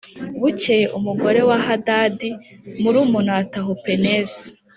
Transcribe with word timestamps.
Bukeye 0.39 0.85
umugore 0.97 1.39
wa 1.49 1.57
Hadadi 1.65 2.29
murumuna 2.81 3.31
wa 3.37 3.43
Tahupenesi 3.53 4.43